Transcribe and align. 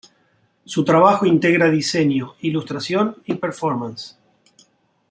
Su 0.65 0.83
trabajo 0.83 1.27
integra 1.27 1.69
diseño, 1.69 2.33
ilustración 2.41 3.17
y 3.25 3.35
performance. 3.35 4.15